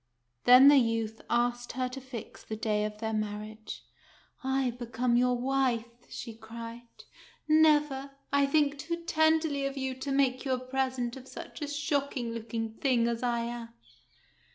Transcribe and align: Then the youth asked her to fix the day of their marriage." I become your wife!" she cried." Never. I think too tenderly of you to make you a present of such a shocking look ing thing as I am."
Then 0.45 0.67
the 0.67 0.79
youth 0.79 1.21
asked 1.29 1.73
her 1.73 1.87
to 1.89 2.01
fix 2.01 2.43
the 2.43 2.55
day 2.55 2.85
of 2.85 2.97
their 2.97 3.13
marriage." 3.13 3.83
I 4.43 4.71
become 4.71 5.15
your 5.15 5.37
wife!" 5.37 5.85
she 6.09 6.33
cried." 6.33 6.87
Never. 7.47 8.09
I 8.33 8.47
think 8.47 8.79
too 8.79 9.03
tenderly 9.03 9.63
of 9.67 9.77
you 9.77 9.93
to 9.93 10.11
make 10.11 10.43
you 10.43 10.53
a 10.53 10.59
present 10.59 11.15
of 11.17 11.27
such 11.27 11.61
a 11.61 11.67
shocking 11.67 12.31
look 12.31 12.51
ing 12.55 12.79
thing 12.79 13.07
as 13.07 13.21
I 13.21 13.41
am." 13.41 13.69